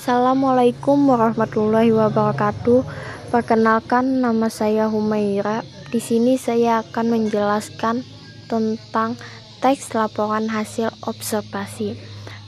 [0.00, 2.88] Assalamualaikum warahmatullahi wabarakatuh.
[3.28, 5.60] Perkenalkan nama saya Humaira.
[5.92, 8.00] Di sini saya akan menjelaskan
[8.48, 9.20] tentang
[9.60, 12.00] teks laporan hasil observasi.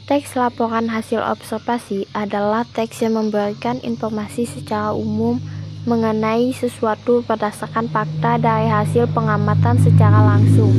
[0.08, 5.36] Teks laporan hasil observasi adalah teks yang memberikan informasi secara umum
[5.84, 10.72] mengenai sesuatu berdasarkan fakta dari hasil pengamatan secara langsung.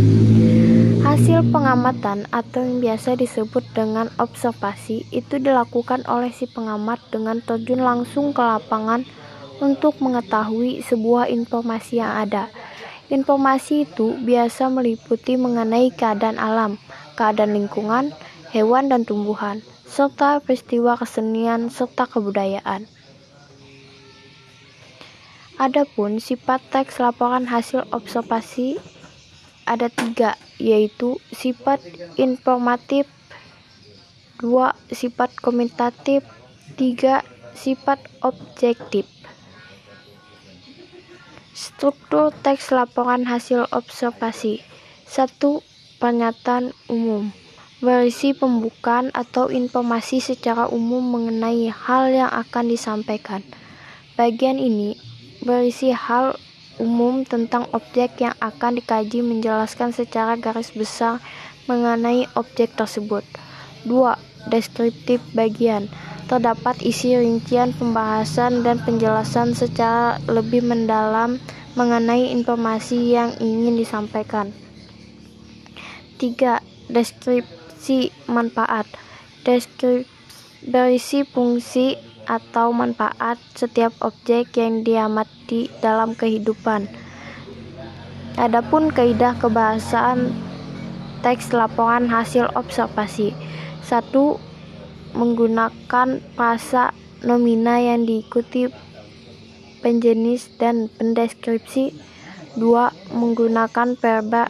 [1.03, 7.83] Hasil pengamatan atau yang biasa disebut dengan observasi itu dilakukan oleh si pengamat dengan terjun
[7.83, 9.03] langsung ke lapangan
[9.59, 12.47] untuk mengetahui sebuah informasi yang ada.
[13.11, 16.79] Informasi itu biasa meliputi mengenai keadaan alam,
[17.19, 18.15] keadaan lingkungan,
[18.55, 22.87] hewan dan tumbuhan, serta peristiwa kesenian serta kebudayaan.
[25.59, 28.79] Adapun sifat teks laporan hasil observasi
[29.63, 31.83] ada tiga, yaitu sifat
[32.15, 33.03] informatif,
[34.39, 36.23] dua sifat komentatif,
[36.79, 39.03] tiga sifat objektif.
[41.51, 44.63] Struktur teks laporan hasil observasi
[45.03, 45.61] satu
[46.01, 47.31] Pernyataan umum
[47.79, 53.43] Berisi pembukaan atau informasi secara umum mengenai hal yang akan disampaikan.
[54.15, 54.95] Bagian ini
[55.43, 56.39] berisi hal
[56.81, 61.21] umum tentang objek yang akan dikaji menjelaskan secara garis besar
[61.69, 63.25] mengenai objek tersebut.
[63.85, 64.49] 2.
[64.51, 65.87] Deskriptif bagian
[66.23, 71.35] Terdapat isi rincian pembahasan dan penjelasan secara lebih mendalam
[71.75, 74.55] mengenai informasi yang ingin disampaikan.
[76.17, 76.63] 3.
[76.87, 78.87] Deskripsi manfaat
[79.43, 80.13] Deskripsi
[80.63, 86.87] berisi fungsi atau manfaat setiap objek yang diamati dalam kehidupan.
[88.39, 90.33] Adapun kaidah kebahasaan
[91.21, 93.31] teks laporan hasil observasi.
[93.85, 94.09] 1.
[95.13, 98.67] Menggunakan frasa nomina yang diikuti
[99.85, 101.93] penjenis dan pendeskripsi.
[102.57, 103.13] 2.
[103.13, 104.49] Menggunakan verba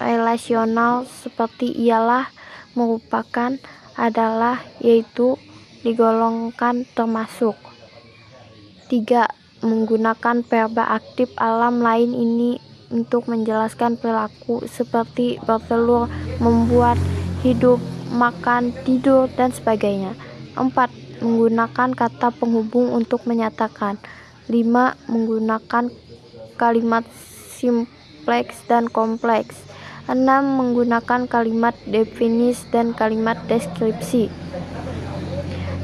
[0.00, 2.32] relasional seperti ialah,
[2.72, 3.60] merupakan,
[3.94, 5.36] adalah, yaitu,
[5.82, 7.56] digolongkan termasuk.
[8.90, 9.28] 3.
[9.60, 12.58] Menggunakan verba aktif alam lain ini
[12.90, 16.10] untuk menjelaskan perilaku seperti bertelur,
[16.42, 16.98] membuat,
[17.46, 17.78] hidup,
[18.10, 20.18] makan, tidur, dan sebagainya.
[20.58, 21.22] 4.
[21.22, 24.00] Menggunakan kata penghubung untuk menyatakan.
[24.50, 24.96] 5.
[25.06, 25.84] Menggunakan
[26.58, 27.06] kalimat
[27.54, 29.62] simpleks dan kompleks.
[30.10, 30.18] 6.
[30.26, 34.26] Menggunakan kalimat definis dan kalimat deskripsi.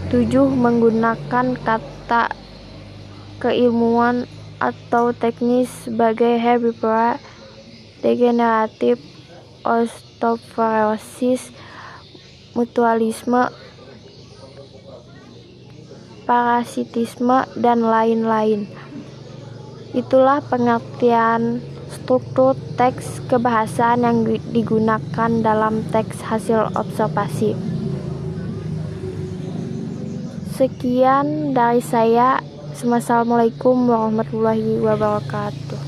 [0.06, 0.30] 7.
[0.54, 2.30] Menggunakan kata
[3.42, 4.30] keilmuan
[4.62, 7.18] atau teknis sebagai herbivora,
[8.06, 9.02] degeneratif,
[9.66, 11.50] osteoporosis,
[12.54, 13.50] mutualisme,
[16.22, 18.70] parasitisme, dan lain-lain.
[19.90, 21.58] Itulah pengertian
[21.90, 24.22] struktur teks kebahasaan yang
[24.54, 27.75] digunakan dalam teks hasil observasi.
[30.56, 32.40] Sekian dari saya.
[32.72, 35.85] Assalamualaikum warahmatullahi wabarakatuh.